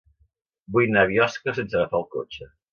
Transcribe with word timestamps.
Vull 0.77 0.87
anar 0.87 1.05
a 1.05 1.11
Biosca 1.13 1.55
sense 1.61 1.79
agafar 1.81 2.03
el 2.03 2.11
cotxe. 2.19 2.53